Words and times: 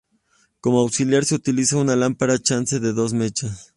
Como 0.61 0.79
auxiliar 0.79 1.25
se 1.25 1.35
utilizaba 1.35 1.83
una 1.83 1.95
Lámpara 1.95 2.39
Chance 2.41 2.79
de 2.79 2.91
dos 2.91 3.13
mechas. 3.13 3.69